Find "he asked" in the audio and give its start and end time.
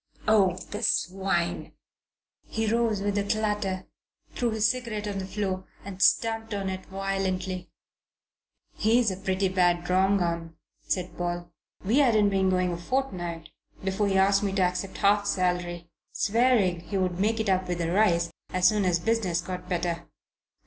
14.07-14.41